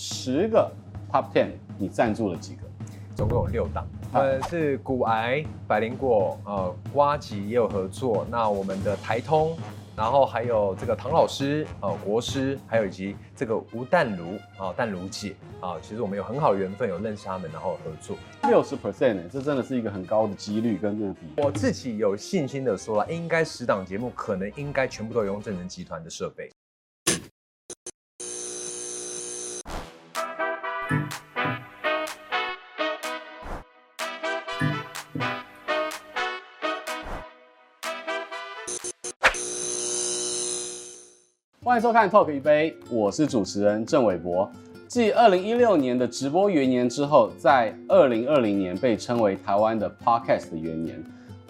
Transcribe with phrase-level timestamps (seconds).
[0.00, 0.70] 十个
[1.10, 2.62] Top Ten，你赞助了几个？
[3.16, 3.84] 总共有六档。
[4.12, 8.24] 呃，是骨癌、百灵果，呃，瓜吉也有合作。
[8.30, 9.58] 那我们的台通。
[9.96, 18.16] 然后还有这个唐老师啊、呃，国师，还有以及这个吴淡如啊，淡如姐啊，其实我们有很好的缘分，有认识他们，然后合作
[18.48, 21.42] 六十 percent，这真的是一个很高的几率跟目的。
[21.42, 26.48] 我自己有信心的说了，应该十档节目可能应该全部都用正成集团的设备。
[41.68, 44.50] 欢迎收看 Talk 一杯，我是主持人郑伟博。
[44.86, 50.98] 继二零一六年的直播元年之后，在二零二零年被称为台湾的 Podcast 的元年。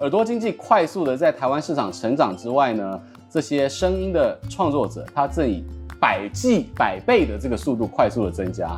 [0.00, 3.00] 耳朵经济快速的在台湾市场成长之外呢，
[3.30, 5.62] 这些声音的创作者，他正以
[6.00, 8.76] 百计百倍的这个速度快速的增加。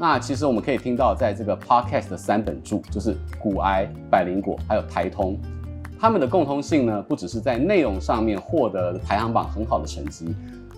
[0.00, 5.38] 那其实我们可以听到，在这个 Podcast 的三本柱，就是股癌、百灵果还有台通，
[6.00, 10.34] 他们的共通性呢，不只是在内容上面获得排行榜很好的成绩。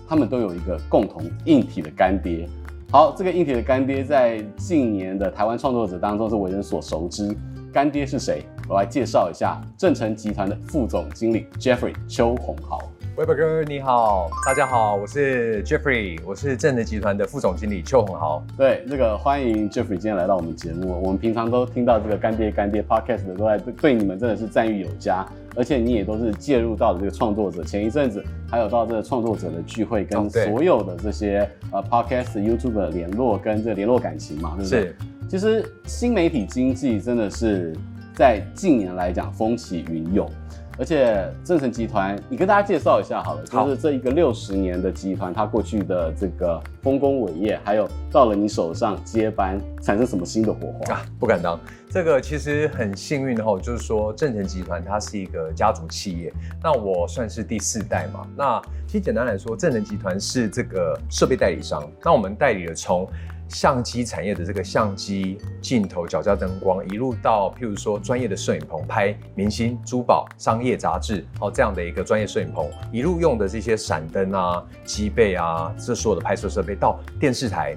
[0.07, 2.47] 他们都有一个共同硬体的干爹。
[2.91, 7.35] 好，这个硬体的干爹在近年的台湾创作者当中是为人所熟知。
[7.73, 8.45] 干爹是谁？
[8.69, 12.79] 我来介绍一下，正成集团的副总经理 Jeffrey 邱宏豪。
[13.17, 18.45] 伟博哥你好，大家好，我是 Jeffrey，我是正德集团的副总经理邱宏豪。
[18.57, 21.01] 对，那个欢迎 Jeffrey 今天来到我们节目。
[21.01, 25.25] 我们平常都听到这个干爹干爹 Podcast 的都在对你们真的是赞誉有加。
[25.55, 28.21] 而且你也都是介入到了这个创作者，前一阵子
[28.51, 34.81] 还有到这个创作者的聚会，跟所有的这些呃 Podcast、YouTube 的联络跟这个联络感情嘛，对不对？
[34.81, 34.95] 是。
[35.29, 37.73] 其实新媒体经济真的是
[38.13, 40.29] 在近年来讲风起云涌。
[40.77, 51.05] 而且正成集团，你跟大家介绍一下好了，就是这一个六十年的集团，它过去的这个丰功伟业，还有到了你手上接班，产生什么新的火花啊？
[51.19, 51.59] 不敢当，
[51.89, 58.27] 这个其实很幸运的哈，就是说正成集团它是一个家族企业，那我算是第四代嘛。
[58.35, 63.07] 那其实简单来说，正成集团是这个设备代理商，那我们代理了从。
[63.47, 77.75] 相机产业的这个相机镜头、脚架灯光，一路到譬如说专业的摄影棚拍明星、珠宝、商业杂志，哦这样的一个专业摄影棚，一路用的这些闪灯啊、机背啊，这所有的拍摄设备到电视台。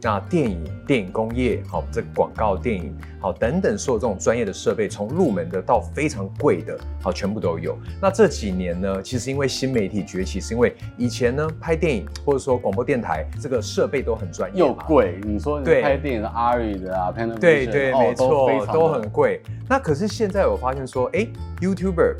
[0.00, 7.76] 那电影、电影工业，好，这广告电影，好，等等，所有这种专业的设备，从入门的到非常贵的，好，全部都有。
[8.00, 15.20] 那这几年呢，其实因为新媒体崛起，是因为以前呢拍电影或者说广播电台，这个设备都很专业，又贵。
[15.24, 19.42] 你说你拍电影的 ARRI 的啊，对对，没错，都很贵。
[19.68, 21.26] 那可是现在我发现说，哎
[21.60, 22.14] ，YouTuber。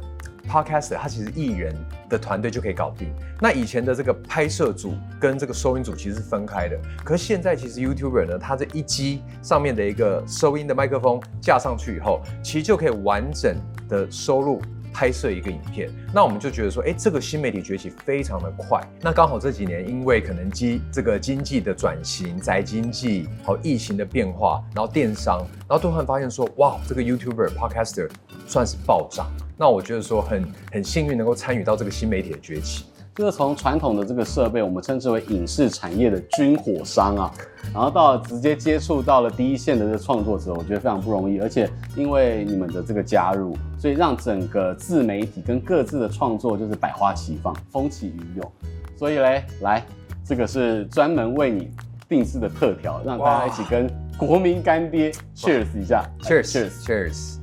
[0.48, 1.76] Podcaster 他其实艺人
[2.08, 3.12] 的团队就可以搞定。
[3.40, 6.78] 那以前的这个拍摄组跟这个收音组其实是分开的。
[7.04, 13.56] 可是现在其实 YouTuber 呢，他这一机上面的一个收音的麦克风架上去以后，其实就可以完整
[13.88, 14.60] 的收录
[14.98, 15.88] 拍摄一个影片。
[16.12, 18.80] 那我们就觉得说，哎，这个新媒体崛起非常的快。
[19.00, 28.10] 那刚好这几年因为可能经这个经济的转型、宅经济，还有疫情的变化，然后电商，然后突然发现说，哇，这个 YouTuber Podcaster
[28.48, 29.30] 算是暴涨。
[29.56, 32.86] 那我觉得说很很幸运能够参与到这个新媒体的崛起，
[33.18, 37.34] 就是从传统的这个设备，我们称之为影视产业的军火商啊，
[37.74, 41.40] 然后到了直接接触到了第一线的这个创作者，我觉得非常不容易。
[41.40, 48.52] 而且因为你们的这个加入，所以让整个自媒体跟各自的创作就是百花齐放，风起云涌。
[48.96, 49.84] 所以嘞，来，
[50.24, 51.72] 这个是专门为你
[52.08, 57.38] 定制的特调，让大家一起跟国民干爹 cheers 一下，cheers cheers cheers。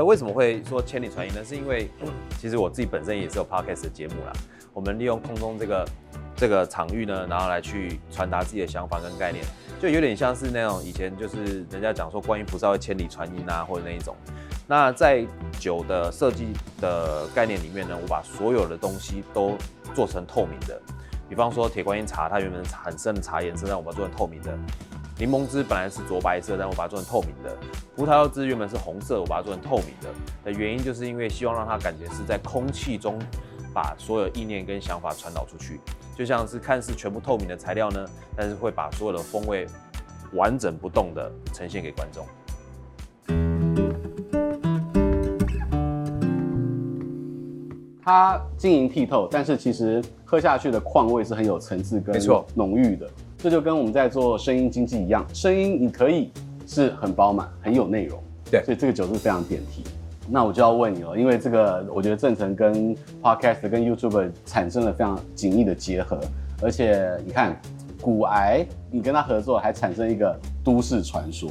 [0.00, 1.44] 呃，为什么会说千里传音呢？
[1.44, 1.90] 是因为
[2.38, 4.32] 其实我自己本身也是有 podcast 的节目啦。
[4.72, 5.86] 我们利用空中这个
[6.34, 9.44] 这个场域呢，然后来去传达自己的想法跟概念，
[9.78, 14.16] 就有点像是那种以前就是人家讲说观音菩萨会千里传音啊，或者那一种。
[14.66, 15.22] 那在
[15.58, 16.46] 酒的设计
[16.80, 19.54] 的概念里面呢，我把所有的东西都
[19.94, 20.80] 做成透明的。
[21.28, 24.58] 比方说铁观音茶，它原本很深的茶颜色，但我把它做成透明的。
[25.20, 27.54] 柠檬汁本来是浊白色，但我把它做成透明的。
[27.94, 30.08] 葡萄柚汁原本是红色，我把它做成透明的。
[30.42, 33.18] 的原因就是因为希望让它感觉是在空气中
[33.74, 35.78] 把所有意念跟想法传导出去，
[36.16, 38.02] 就像是看似全部透明的材料呢，
[38.34, 39.66] 但是会把所有的风味
[40.32, 42.26] 完整不动的呈现给观众。
[48.02, 52.18] 它晶莹剔透，但是其实喝下去的矿味是很有层次跟
[52.54, 53.06] 浓郁的。
[53.42, 56.30] 这就跟我们在做声音经济一样，声音你可以
[56.66, 59.82] 是很饱满、很有内容，对，所以这个酒是非常点题。
[60.28, 66.20] 那我就要问你了，因为这个我觉得正成跟 Podcast 跟 YouTube 产生了非常紧密的结合，
[66.60, 67.58] 而且你看，
[68.00, 71.50] 骨癌你跟他合作还产生一个都市传说。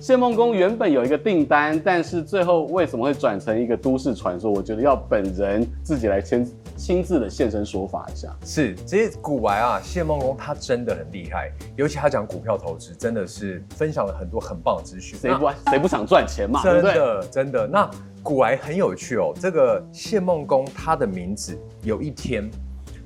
[0.00, 4.50] 谢孟恭原本有一个订单，但是最后为什么会转成一个都市传说？
[4.50, 6.46] 我觉得要本人自己来亲
[6.76, 8.34] 亲自的现身说法一下。
[8.44, 15.18] 是，其实股癌啊，谢孟恭他真的很厉害，尤其他讲股票投资，真的是分享了很多很棒的资讯。
[15.18, 16.62] 谁不谁不想赚钱嘛？
[16.62, 17.66] 真的真的。
[17.66, 17.90] 那
[18.22, 22.50] 股癌很有趣哦，这个谢梦公他的名字有一天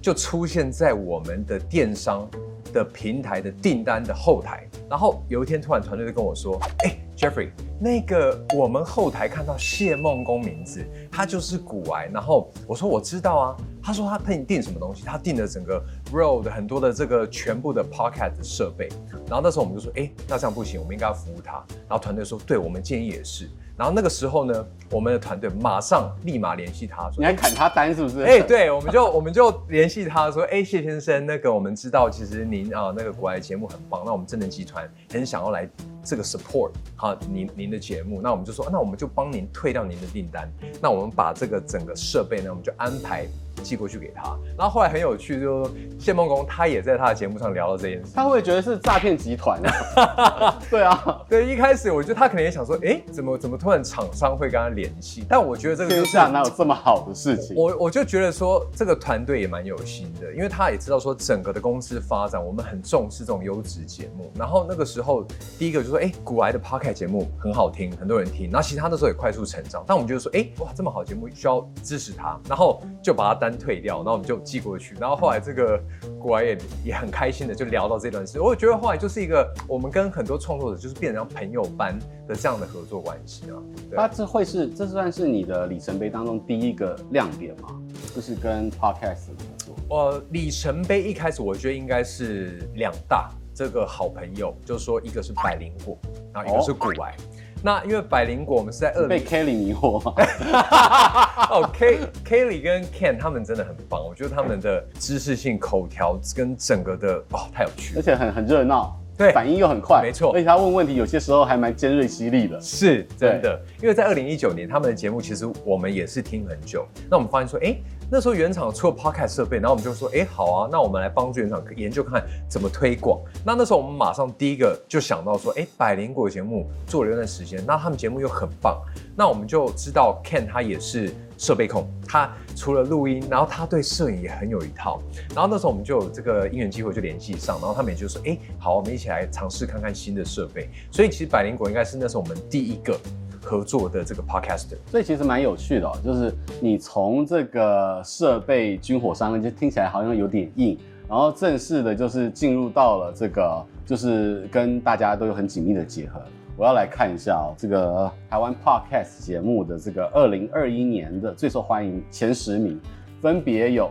[0.01, 2.29] 就出现在我们的电商
[2.73, 4.67] 的平台的订单的后台。
[4.89, 7.51] 然后有一天，突然团队就跟我说：“哎，Jeffrey，
[7.81, 15.03] 那个我们后台看到谢梦工名字，他就是骨癌。”然后我说：“我知道啊。”他说：“他订订什么东西？
[15.05, 15.83] 他订了整个
[16.13, 18.89] Road 很多的这个全部的 Podcast 设备。”
[19.27, 21.55] 然后那时候我们就说：“哎，那这样不行，我们应该要服务他。”
[21.89, 35.69] 然后团队说：“对，我们建议也是。”然后那个时候呢，我们的团队马上立马联系他说：“你还砍他单是不是？”哎，对，我们就 我们就联系他说：“哎，谢先生，那个我们知道，其实您啊那个国外节目很棒，那我们正能集团很想要来
[36.03, 40.51] 这个 support 好您您的节目，那我们就说，那我们就帮您退掉您的订单，
[40.83, 43.27] 那我们把这个整个设备呢，我们就安排。”
[43.63, 50.59] 寄过去给他，然后后来很有趣，就是谢梦工他也在他的节目上聊到这件事，他会觉得是诈骗集团啊？
[50.71, 55.25] 对啊，对，一开始我觉得他可能也想说，哎，怎么怎么突然厂商会跟他联系？
[55.29, 57.57] 但我觉得这个天下哪有这么好的事情？
[57.57, 64.31] 我我就觉得说这个团队也蛮有心的，因为他也知道说整个的公司发展，我们很重视这种优质节目。
[64.35, 65.25] 然后那个时候
[65.59, 68.51] 第一个就说，哎，古埃的 Podcast 节目很好听，很多人听。
[68.51, 73.48] 然后其他的时候也快速成长，但我们觉得说，哎，哇，这么好节目需要支持他，然后就把他单。
[73.57, 75.81] 退掉，然后我们就寄过去，然后后来这个
[76.21, 83.57] 股癌也也很开心的就聊到这段事，我觉得后来就是一个我们跟很多创作者就是变成朋友般的这样的合作关系啊。
[83.95, 87.69] 它这会是这算是你的里程碑当中第一个亮点吗？
[88.15, 89.75] 就是跟 Podcast 的合作。
[89.91, 95.97] 呃，里程碑一开始我觉得应该是两大这个好朋友，就是说一个是百灵果，
[96.33, 97.17] 然后一个是古癌。
[97.59, 100.13] 哦那因为百灵果，我们是在二被 Kelly 迷惑吗？
[101.51, 113.61] 哦，K Kelly 跟 Ken 他们真的很棒，我觉得他们的知识性口条跟整个的哦太有趣了，而且很很热闹，对，反应又很快，没错，而且他问问题有些时候还蛮尖锐犀利的，是真的。
[113.83, 117.77] 因为在二零一九年他们的节目其实我们也是听很久，那我们发现说，哎。
[118.11, 123.21] 那时候原厂出了 Podcast 设备，然后我们就说，哎，好啊，那我们来帮助原厂研究看看怎么推广。
[123.45, 128.81] 那那时候我们马上第一个就想到说，哎，百灵果节目做了一段时间，那他们节目又很棒，
[129.15, 135.01] 那我们就知道 Ken 他也是设备控，他除了录音，然后他对摄影也很有一套。
[135.35, 140.69] 然后那时候我们就有这个因缘机会就联系上，然后他们也就说，哎，好，我们一起来尝试看看新的设备。
[140.91, 142.95] 所以其实百灵果应该是那时候我们第一个。
[143.41, 150.77] 合作的这个 podcaster，所以其实蛮有趣的，就是你从这个设备军火商，就听起来好像有点硬，
[151.09, 156.21] 然后正式的就是进入到了这个，就是跟大家都有很紧密的结合。
[156.59, 162.81] 我要来看一下哦，这个台湾 podcast 节目的这个二零二一年的最受欢迎前十名，
[163.23, 163.89] 分别有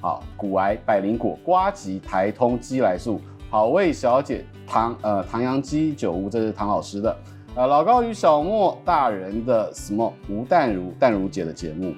[0.00, 3.20] 啊，股癌、百灵果、瓜吉、台通、鸡来素、
[3.50, 7.16] 好味小姐、唐呃唐阳鸡酒屋，这是唐老师的。
[7.56, 11.94] 呃，老高与小莫大人的 Small 吴淡如淡如姐的节目，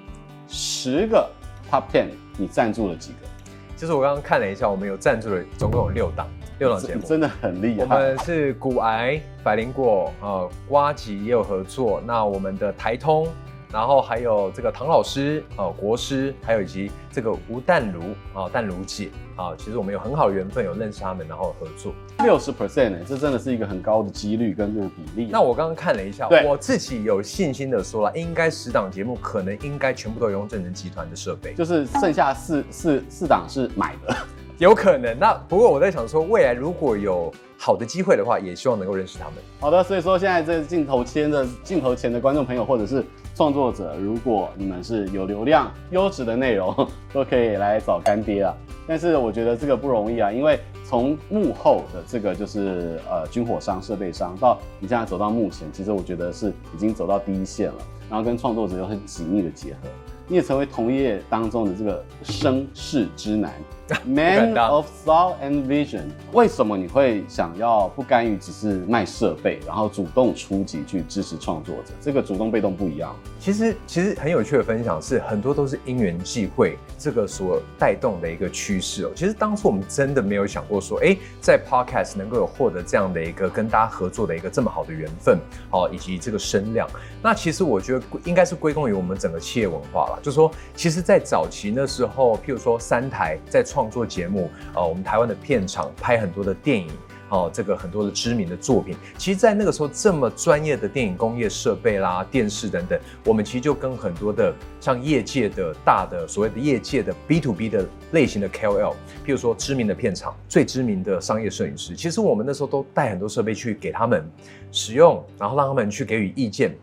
[0.49, 1.29] 十个
[1.71, 2.07] Top Ten，
[2.39, 3.29] 你赞助了几个？
[3.77, 6.27] 其实我刚刚看了一下，我们有赞助了，总共有六档，
[6.59, 7.83] 六档节目，真的很厉害。
[7.83, 12.03] 我们是骨癌、百灵果，呃，瓜吉也有合作。
[12.07, 13.27] 那我们的台通。
[13.73, 18.01] 然后还有这个唐老师啊，国师，还有以及这个吴淡如
[18.33, 25.29] 啊，淡如姐啊，其实我们有很好的缘分，有认识他们，然后合作六十 percent 呢，这真的是一个很高的几率跟这个比例。
[25.31, 34.17] 那我刚刚看了一下，我自己有信心的说了，应该十档节目可能应该全部都用正能集团的设备，就是剩下四四四档是买的，
[34.59, 35.19] 有可能。
[35.19, 39.35] 那不过我在想说，未来如果有好的机会的话，也希望能够认识他们。
[39.61, 43.05] 好的，所以说现在这镜头前的镜头前的观众朋友，或者是。
[43.37, 46.75] 创作者，如果你们是有流量、优质的内容，
[47.13, 48.57] 都可以来找干爹啊。
[48.89, 57.75] 但是我觉得这个不容易啊，因为从幕后的这个就是呃军火商、设备商，到你现在走到目前，其实我觉得是已经走到第一线了。
[58.09, 59.89] 然后跟创作者有很紧密的结合，
[60.27, 63.53] 你也成为同业当中的这个声势之男。
[64.05, 71.93] Man of thought and vision，为什么你会想要不甘于只是卖设备，然后主动出击去支持创作者？
[72.01, 73.15] 这个主动被动不一样。
[73.39, 79.13] 其实其实很有趣的分享是，很多都是因缘际会这个所带动的一个趋势哦。
[79.15, 85.39] 其实当初我们真的没有想过说，哎，在 Podcast 能够有获得这样的一个跟大家合作的一个这么好的缘分，
[85.71, 86.89] 哦，以及这个声量。
[87.23, 96.89] 那其实我觉得应该是归功于我们整个企业文化了，就是说，其实，在早期那时候，譬如说三台在创作节目，呃，我们台湾的片场拍很多的电影，
[97.29, 108.95] 哦，这个很多的知名的作品，其实，在那个时候这么专业的电影工业设备啦、电视等等，我们其实就跟很多的像业界的大的所谓的业界的 B to B 的类型的 KOL，
[109.27, 114.27] 譬如说知名的片场、最知名的商业摄影师，其实我们那时候都带很多设备去给他们
[114.73, 116.75] 使用，然后让他们去给予意见，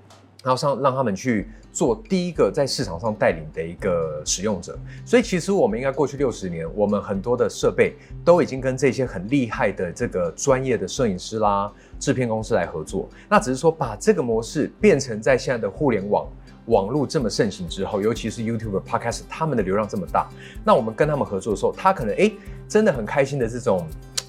[0.44, 1.50] 然后让让他们去。
[1.74, 13.10] 做第一个在市场上带领的一个使用者，所以其实我们应该过去六十年，我们很多的设备都已经跟这些很厉害的这个专业的摄影师啦、制片公司来合作。
[13.28, 16.28] 那只是说把这个模式变成在现在的互联网
[16.68, 20.30] 网络这么盛行之后，尤其是 YouTube、Podcast，他们的流量这么大，
[20.64, 22.34] 那我们跟他们合作的时候，他可能诶
[22.70, 23.86] 真的很开心的这种。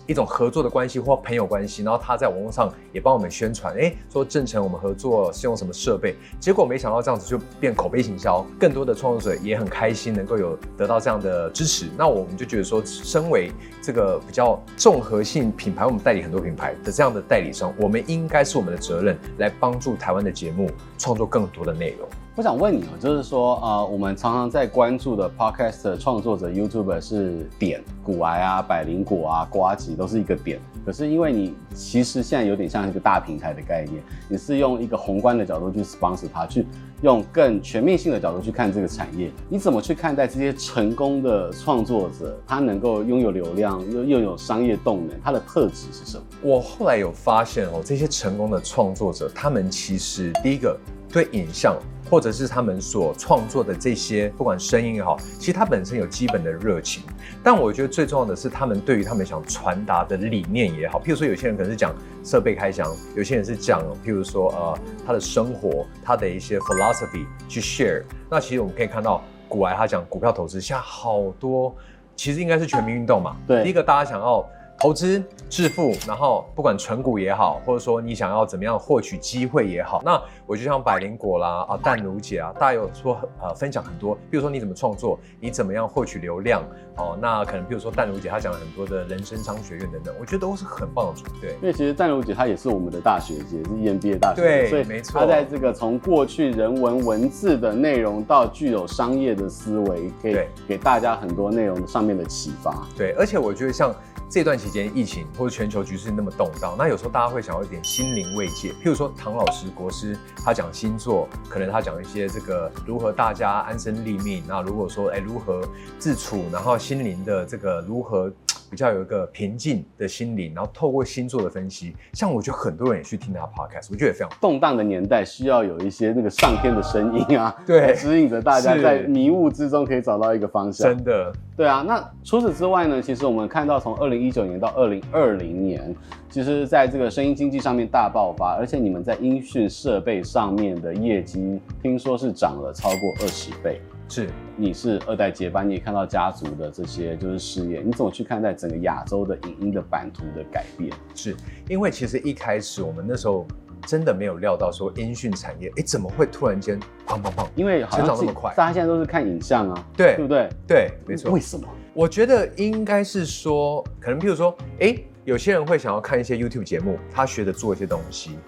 [0.07, 13.51] 一种合作的关系或朋友关系，然后他在网络上也帮我们宣传，哎，说正成我们合作是用什么设备，结果没想到这样子就变口碑行销，更多的创作者也很开心能够有得到这样的支持，那我们就觉得说，身为
[13.83, 22.09] 这个比较综合性品牌，我们代理很多品牌的这样的代理商，我们应该是我们的责任来帮助台湾的节目创作更多的内容。
[22.37, 30.61] 我想问你哦，就是说，呃，我们常常在关注的 Podcast 创作者，YouTube 是点股癌啊、百灵果啊、瓜吉都是一个点。
[30.85, 36.67] 可是因为你其实现在有点像一个大平台的概念，你是用一个宏观的角度去 sponsor 它，去
[37.03, 39.31] 用更全面性的角度去看这个产业。
[39.49, 42.37] 你怎么去看待这些成功的创作者？
[42.45, 46.25] 他能够拥有流量，又又有商业动能，他的特质是什么？
[46.43, 50.77] 我后来有发现哦，这些成功的创作者，他们其实第一个
[51.15, 51.79] 对影像。
[52.11, 57.03] 或者是他们所创作的这些，不管声音也好，其实他本身有基本的热情。
[57.43, 68.03] 但我觉得最重要的是，他们对于他们想传达的理念也好，譬如说有些人可能是讲设备开箱，有些人是讲，譬如说呃他的生活，他的一些 philosophy 去 share。
[68.31, 71.75] 那其实我们可以看到，股癌他讲股票投资，现在好多
[72.15, 73.35] 其实应该是全民运动嘛。
[73.47, 74.47] 对，第一个大家想要。
[74.79, 86.63] 投资致富，然后不管存股也好，或者说你想要怎么样获取机会也好，那我就像百灵果啦啊，淡如姐啊，大家有说呃分享很多，比如说你怎么创作，你怎么样获取流量
[86.97, 91.55] 哦，那可能比如说淡如姐她讲了很多的人生商学院等等，我觉得都是很棒的组队。
[91.63, 100.37] 因为其实淡如姐她也是我们的大学姐，是 EMBA 大学对，所以没错，她在这个从过去人文文字的内容到具有商业的思维，可以
[100.69, 102.87] 给大家很多内容上面的启发。
[102.97, 103.95] 对，而且我觉得像。
[104.35, 108.73] 这段期间，疫情或者全球局势那么动荡，那有时候大家会想要一点心灵慰藉。
[108.73, 114.43] 譬如说，唐老师国师他讲星座，可能他讲一些这个如何大家安身立命。
[114.45, 115.63] 那如果说哎如何
[116.01, 118.29] 自处，然后心灵的这个如何。
[118.75, 130.89] 比较有一个平静的心灵，然后透过星座的分析，像我觉得很多人也去听他 podcast，我觉得也非常动荡的年代，需要有一些那个上天的声音啊， 对，指引着大家在迷雾之中可以找到一个方向。
[130.89, 131.85] 真的，对啊。
[131.87, 133.01] 那除此之外呢？
[133.01, 135.95] 其实我们看到从二零一九年到二零二零年，
[136.29, 143.81] 其实在这个声音经济上面大爆发，而且你们在音讯设备上面的业绩，听说是涨了超过二十倍。
[144.09, 150.93] 是，你是二代接班，你也看到家族的这些就是事业，你怎么去看待整个亚洲的影音的版图的改变？
[151.15, 151.35] 是
[151.69, 153.47] 因为其实一开始我们那时候
[153.87, 157.47] 真的没有料到说音讯产业，哎，怎么会突然间砰砰砰？
[157.57, 160.49] 因为好像成长那么快，大家现在都是看影像啊，对，对不对？
[160.67, 161.33] 对，没错。
[161.33, 161.67] 为什么？
[161.93, 168.39] 我觉得应该是说，可能譬如说，哎，有些人会想要看一些 YouTube 节目，他学着做一些东西，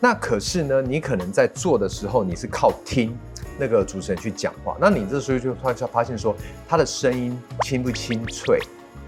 [0.00, 3.16] 那可是呢，你可能在做的时候，你是靠听。
[3.58, 6.34] 那个主持人去讲话，那你这时候就突然发现说，
[6.68, 8.58] 他的声音清不清脆，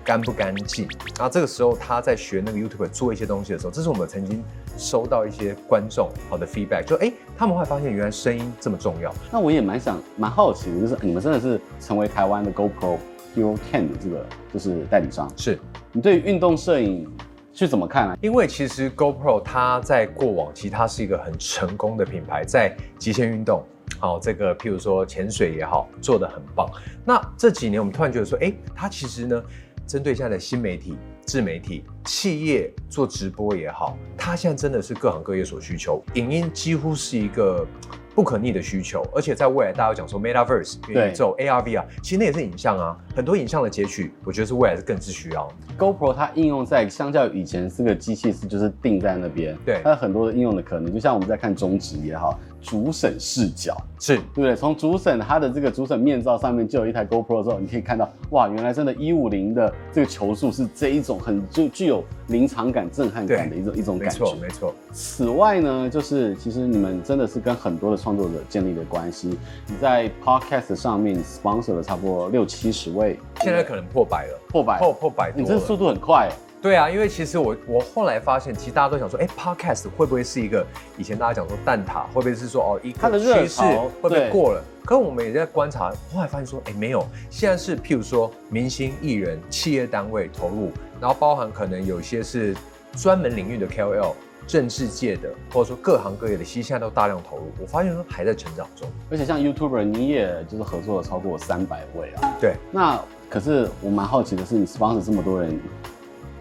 [0.04, 0.88] 干不干净。
[1.16, 4.44] 然后这个时候他在学那个 YouTube 做一些东西的时候，这是我们曾经
[4.76, 9.12] 收到一些观众好的 feedback，就哎，他们会发现原来声音这么重要。
[9.32, 12.98] 那我也蛮想蛮好奇的，就是你们真的是成为台湾的 GoPro
[13.34, 15.58] Hero 10的这个就是代理商，是
[15.92, 17.10] 你对于运动摄影
[17.52, 18.16] 是怎么看啊？
[18.20, 23.64] 因为其实 GoPro 它在过往其实它是一个很成功的品牌，在极限运动。
[23.98, 26.68] 好，这个譬如说潜水也好，做的很棒。
[27.04, 29.42] 那这几年我们突然觉得说，哎，它其实呢，
[29.86, 36.02] 针对现在的新媒体、自媒体、企业做直播也好，它现在真的是各行各业所需求。
[36.14, 37.66] 影音几乎是一个
[38.14, 45.46] 不可逆的需求，而且在未来大家讲说 Metaverse 元宇宙 AR VR，其实那也是影像啊，很多影像的截取，我觉得是未来是更是需要。
[45.78, 52.38] GoPro 它应用在相较于以前是个机器是就是定在那边，对，它有很多的应用的可能，就像我们在看中指也好。
[52.66, 54.56] 主审视角是，对不对？
[54.56, 64.18] 从主审他的这个主审面罩上面就有一台 GoPro 之后，你可以看到，哇，原来真的150的这个球速是这一种很就具有临场感、震撼感的一种一种感觉。
[64.18, 64.74] 没错，没错。
[64.92, 69.38] 此外呢，就是其实你们真的是跟很多的创作者建立了关系。
[69.68, 75.32] 你在 Podcast 上面 sponsor 了差不多六七十位，现在可能破百了，破百，破破百。
[75.36, 76.28] 你这速度很快。
[76.62, 83.60] 对啊，因为其实我我后来发现，其实大家都想说，哎，Podcast 会不会是一个以前大家讲说蛋挞，会不会是说哦一个趋势
[84.02, 84.64] 会不会过了？
[84.84, 92.56] 可我们也在观察，后来发现说，哎，没有，现在是譬如说明星艺人、企业单位投入，然后包含可能有些是
[92.96, 94.14] 专门领域的 KOL、
[94.46, 97.44] 政治界的，或者说各行各业的，其实现在都大量投入。
[97.60, 102.34] 我发现说还在成长中，而且像 YouTuber，你也就是合作了超过三百位啊。
[102.40, 105.60] 对，那可是我蛮好奇的是，你 sponsor 这么多人。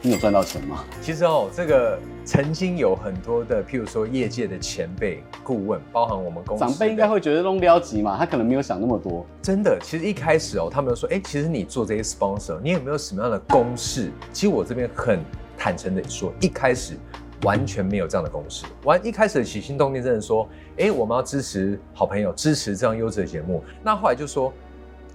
[0.05, 0.85] 你有赚到钱吗？
[1.01, 9.25] 其实哦，这个曾经有很多的，譬如说业界的前辈顾问，包含我们公司长辈，应该会觉得弄标级嘛，他可能没有想那么多。
[9.41, 14.12] 真的，其实一开始哦，他们就说，哎，其实你做这些 sponsor，你有没有什么样的公式？
[14.31, 15.19] 其实我这边很
[15.57, 16.93] 坦诚的说，一开始
[17.41, 18.63] 完全没有这样的公式。
[18.83, 20.47] 完一开始的起心动念，真的说，
[20.77, 23.63] 哎，我们要支持好朋友，支持这样优质的节目。
[23.81, 24.53] 那后来就说，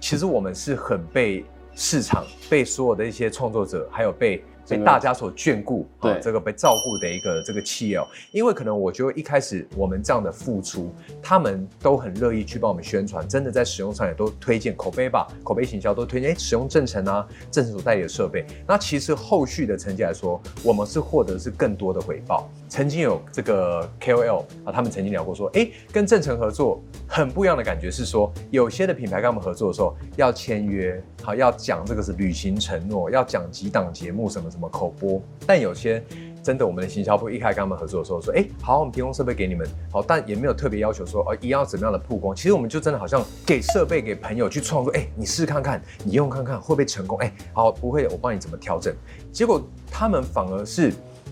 [0.01, 1.45] 其实我们是很被
[1.75, 4.43] 市场、被所有的一些创作者，还有被。
[4.71, 22.49] 被大家所眷顾，对、哦、这个被照顾的一个这个企业哦，因为可能我觉得一开始我们这样的付出，他们都很乐意去帮我们宣传，真的在使用上也都推荐口碑吧，口碑行销都推荐，哎，使用正成啊，正成所代理的设备，那其实后续的成绩来说，我们是获得是更多的回报。
[22.69, 36.03] 曾经有这个 KOL 啊，他们曾经聊过说，哎，跟正成合作很不一样的感觉是说，有些的品牌跟我们合作的时候要签约，好要讲这个是履行承诺，要讲几档节目什么什么口播，但有些
[36.43, 48.93] 真的我们的行销部一开始跟他们合作的时候说，哎，好，我们提供设备给你们，好，但也没有特别要求说哦一定要怎么样的曝光，其实我们就真的好像给设备给朋友去创作，哎，你试看看，你用看看会不会成功，哎，好，不会，我帮你怎么调整，
[49.31, 50.91] 结果他们反而是。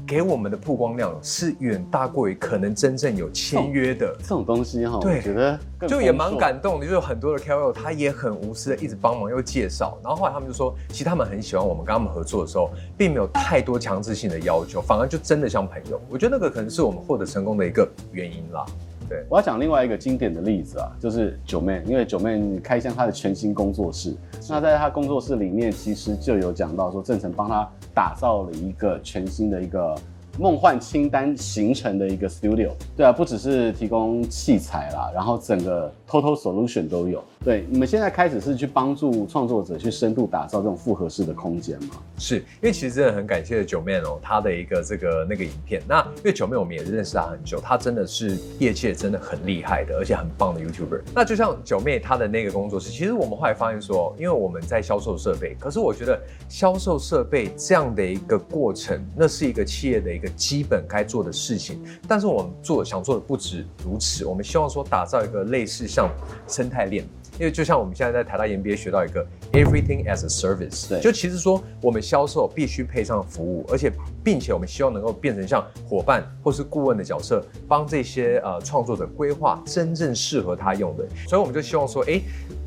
[0.09, 16.01] 给我们的曝光量是远大过于可能真正有签约的这种东西哈，对，我觉得就也蛮感动的，就是很多的 KOL 他也很无私的一直帮忙又介绍，然后后来他们就说，其实他们很喜欢我们跟他们合作的时候，并没有太多强制性的要求，反而就真的像朋友。
[16.09, 18.65] 我觉得那个可能是我们获得成功的一个原因啦。
[19.09, 24.15] 对，我要讲另外一个经典的例子啊，就是九妹因为九妹开箱她的全新工作室，
[24.48, 27.67] 那在她工作室里面其实就有讲到说，郑成帮她。
[27.91, 29.93] 打造了一个全新的一个。
[30.37, 37.22] 梦幻清单形成的一个 studio，对啊，不只是提供器材啦，然后整个 total solution 都有。
[37.50, 41.96] 对，你们现在开始是去帮助创作者去深度打造这种复合式的空间吗？
[42.20, 45.81] 是因为其实真的很感谢九妹哦，他的一个这个那个影片。
[45.88, 51.01] 那因为九妹我们也认识他很久，他真的是业界真的很厉害的，而且很棒的 YouTuber。
[51.16, 60.29] 那就像九妹她的那个工作室，其实我们后来发现说，因为我们在销售设备，可是我觉得销售设备这样的一个过程，那是一个企业的一个。
[60.35, 64.25] 基本该做的事情，但是我们做想做的不止如此。
[64.25, 66.07] 我们希望说打造一个类似像
[66.48, 67.03] 生态链，
[67.39, 73.89] 因为就像我们现在在台大 MBA 学到一个 Everything as a Service，对，就其实说我们销售必须配上服务，而且
[74.21, 81.07] 并且我们希望能够变成像伙伴或是顾问的角色，帮这些呃创作者规划真正适合他用的。
[81.27, 82.19] 所以我们就希望说，哎，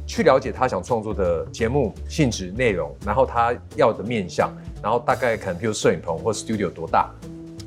[0.07, 4.51] 去了解他想创作的节目性质内容，然后他要的面向，
[4.83, 7.11] 然后大概可能比如摄影棚或 studio 多大。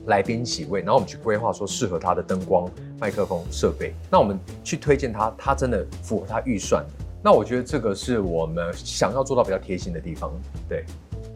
[0.08, 3.94] 来宾几位，然后我们去规划说适合他的灯光、麦克风、设备。
[4.12, 6.86] 那我们去推荐他，他真的符合他预算。
[7.24, 10.32] 那我觉得这个是我们想要做到比较贴心的地方。
[10.70, 10.86] 对，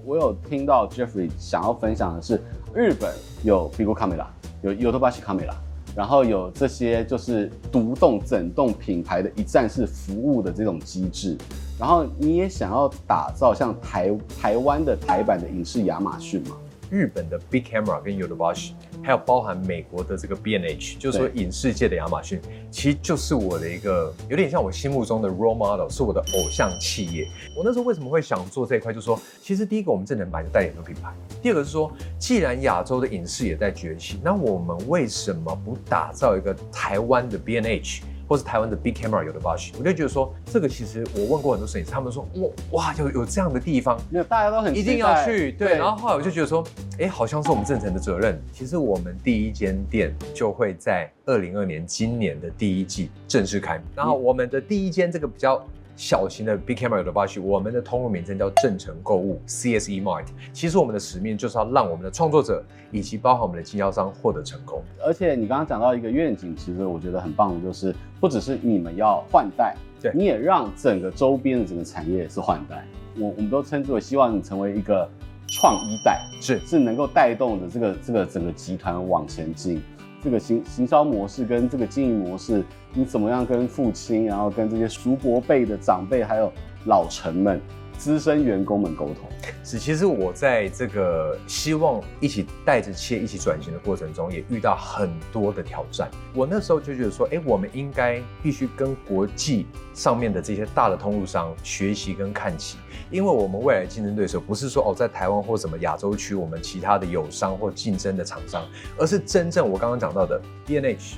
[0.05, 2.39] 我有听到 Jeffrey 想要分享的是，
[2.73, 3.11] 日本
[3.43, 4.27] 有 Bigo Camera，
[4.61, 5.55] 有 Yodobashi Camera，
[5.95, 11.35] 然后有这些就是独栋整栋品牌的一站式服务的这种机制。
[11.79, 16.55] 然后你也想要打造像台台湾的台版的影视亚马逊吗？
[16.89, 18.71] 日本的 Big Camera 跟 Yodobashi，
[19.03, 22.39] 还有包含美国的这个 B&H，就是说影视界的亚马逊，
[22.71, 27.27] 其实就是我的一个有点像我心目中的 role model，是我的偶像企业。
[27.55, 28.93] 我那时候为什么会想做这一块？
[28.93, 38.01] 就是说，其实第一个我们正成本来就代理很多品牌，第二个是说，既然亚洲的影视也在崛起，那我们为什么不打造一个台湾的 B&H？
[38.29, 45.51] 或是台湾的 Big Camera 有的 Yodobashi，我就觉得说这个其实我问过很多摄影师，他们说哇哇有有这样的地方，那大家都很一定要去。
[45.53, 46.63] 对，对然后后来我就觉得说，
[46.99, 48.39] 哎，好像是我们正成的责任。
[48.53, 55.65] 其实我们第一间店就会在二零二年今年的第一季正式开，然后我们的第一间这个比较。
[55.99, 60.27] 小型的 Big Camera Yodobashi，我们的通路名称叫正诚购物 CSE Mart。
[60.53, 64.81] 其实我们的使命就是要让我们的创作者以及包含我们的经销商获得成功。
[65.05, 72.85] 而且你刚刚讲到一个愿景，其实我觉得很棒的，就是不只是你们要换代，对，你也让整个周边的整个产业也是换代。
[73.17, 75.05] 我我们都称之为希望你成为一个
[75.49, 79.81] 创一代，是是能够带动的这个这个整个集团往前进。
[80.21, 82.61] 这个行行销模式跟这个经营模式，
[82.93, 86.51] 你怎么样跟父亲，然后跟这些叔伯辈的长辈，还有
[86.85, 87.61] 老臣们、
[87.99, 89.29] 资深员工们沟通？
[89.61, 96.09] 是，其实我在这个希望一起带着企业一起转型的过程中，也遇到很多的挑战。
[96.33, 102.77] 我那时候就觉得说，哎，我们应该必须跟国际上面的这些大的通路商学习跟看齐。
[103.11, 108.63] 因为我们未来竞争对手不是说哦，在台湾或什么亚洲区，我们其他的友商或竞争的厂商，
[108.97, 111.17] 而是真正我刚刚讲到的 B&H、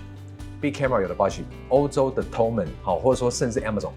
[0.60, 3.92] Big Camera 有的关系欧洲的 Toman，好，或者说甚至 Amazon，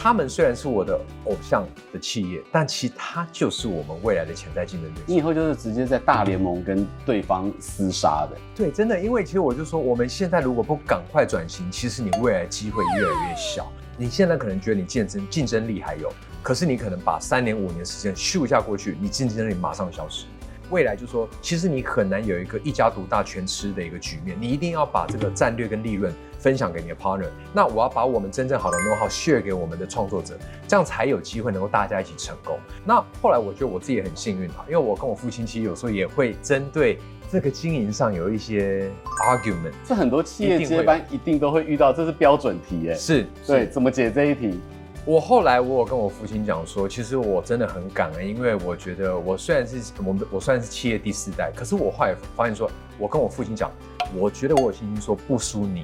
[0.00, 5.04] 他们虽然是我的偶像的企业，但其他就是我们未来的潜在竞争对手。
[5.08, 8.38] 你以后就是直接在大联盟跟对方厮杀的。
[8.54, 13.72] 对，真的，因为其实我就说，我们现在如果不赶快转型，其实你未来机会越来越小。
[13.96, 16.12] 你现在可能觉得你竞争竞争力还有。
[16.44, 20.26] 可是你可能把三年五年时间咻一下过去，你竞争力马上消失。
[20.70, 24.36] 未来就说，其实你很难有一个一家独大全吃的一个局面。
[24.40, 27.28] 你一定要把这个战略跟利润分享给你的 partner。
[27.52, 32.58] 那我要把我们真正好的 know-how share 给我们的创作者，这样才有机会能够大家一起成功。
[32.84, 36.98] 那后来我觉得我自己也很幸运啊，因为我跟我父亲其实有时候也会针对
[37.30, 38.90] 这个经营上有一些
[39.26, 39.72] argument。
[39.86, 42.94] 这很多企业接班一定都会遇到，这是标准题耶。
[42.94, 44.60] 是，对，怎么解这一题？
[45.08, 53.72] 我后来我有跟我父亲讲说，其实我真的很感恩，因为我觉得我虽然是我们我算是企业第四代，可是我后来发现说，我跟我父亲讲，
[54.14, 55.82] 我觉得我有信心说不输你，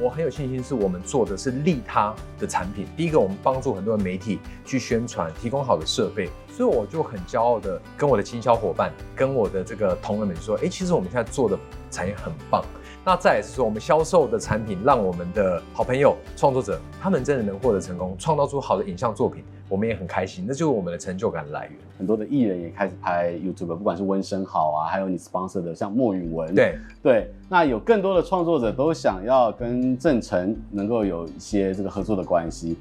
[0.00, 2.88] 我很有信心是我们做的是利他的产品。
[2.96, 11.56] 第一个，我们帮助很多的媒体去宣传，提供好的设备，所以我就很骄傲的跟我的经销伙伴，跟我的这个同仁们说，哎，其实我们现在做的
[11.88, 12.64] 产业很棒。
[13.08, 21.78] 那再也是说，我们销售的产品让我们的好朋友创作者，他们真的能获得成功，创造出好的影像作品，我们也很开心，那就是我们的成就感来源。
[21.96, 32.76] 很多的艺人也开始拍 YouTube，不管是温升好啊，还有你 sponsor 的像莫允文，对对，那有更多的创作者都想要跟正成能够有一些这个合作的关系，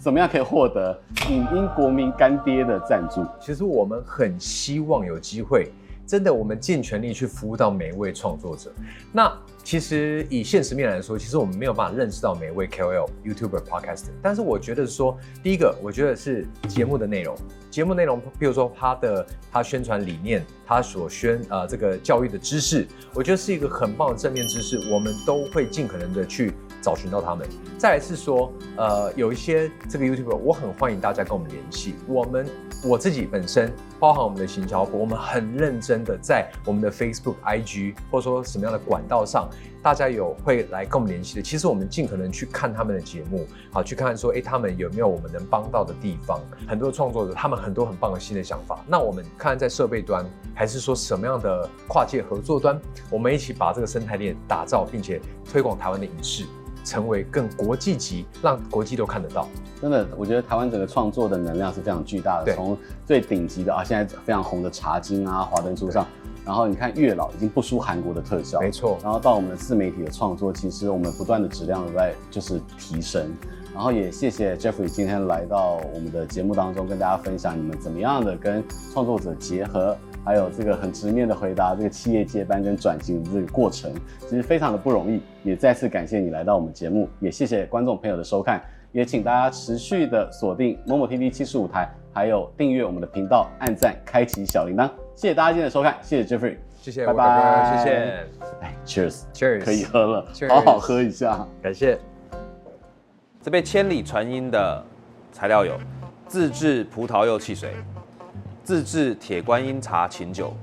[0.00, 0.98] 怎么样可以获得
[1.30, 3.24] 影音国民干爹的赞助？
[3.38, 5.70] 其实我们很希望有机会。
[6.08, 8.72] 真的，我们尽全力去服务到每一位创作者。
[9.12, 9.30] 那
[9.62, 14.08] 其实以现实面来说，其实我们没有办法认识到每一位 KOL、YouTuber、Podcaster。
[14.22, 17.36] 但是我觉得说，第一个，我觉得是节目的内容。
[17.70, 27.46] 节目内容，比如说他的他宣传理念，他所宣呃这个教育的知识，我觉得是一个很棒的正面知识，我们都会尽可能的去找寻到他们。
[27.78, 31.94] 再来是说，呃，有一些这个 YouTuber，我很欢迎大家跟我们联系。
[32.06, 32.46] 我们
[32.84, 39.48] 我自己本身，包含我们的行销部，我们很认真的在我们的 Facebook、IG 或者说什么样的管道上，
[39.82, 41.42] 大家有会来跟我们联系的。
[41.42, 46.40] 其实我们尽可能去看他们的节目，好去看说，哎，他们有没有我们能帮到的地方。
[46.66, 48.84] 很多创作者，他们很多很棒的新的想法。
[48.88, 56.44] 那我们看在设备端，还是说什么样的跨界合作端，我们一起把这个生态链打造，并且推广台湾的影视。
[56.88, 59.46] 成为更国际级，让国际都看得到。
[59.80, 62.54] 真的，我觉得台湾整个创作的能量是非常巨大的。
[62.54, 66.06] 从最顶级的啊，现在非常红的茶金啊，华灯初上，
[66.46, 68.96] 然后你看月老已经不输韩国的特效，没错。
[69.02, 73.30] 然后到我们的自媒体的创作，其实我们不断的质量都在就是提升。
[73.74, 79.96] 然后也谢谢 Jeffrey 今天来到我们的节目当中，跟大家分享你们怎么样的跟创作者结合。
[80.24, 85.20] 还有这个很直面的回答，这个企业接班跟转型的这个过程，其实非常的不容易。
[85.42, 94.90] 也再次感谢你来到我们节目，也谢谢观众朋友的收看，也请大家持续的锁定 Momo TV 七十五台，还有订阅我们的频道，按赞，开启小铃铛。
[95.14, 97.90] 谢谢大家今天的收看，谢谢 Jeffrey，谢谢，拜拜，谢谢。
[98.60, 101.98] 哎，Cheers，Cheers，可以喝了，Cheers，好好喝一下，感谢。
[103.42, 104.84] 这杯千里传音的
[105.32, 105.78] 材料有
[106.26, 107.70] 自制葡萄柚汽水。
[108.68, 110.54] 自制铁观音茶琴酒，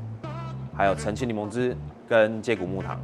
[0.77, 1.75] 还有澄清柠檬汁
[2.07, 3.01] 跟接骨木糖。